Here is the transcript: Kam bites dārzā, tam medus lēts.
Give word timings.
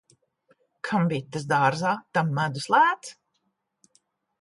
Kam 0.89 1.05
bites 1.11 1.45
dārzā, 1.53 1.93
tam 2.19 2.35
medus 2.41 2.69
lēts. 2.79 3.17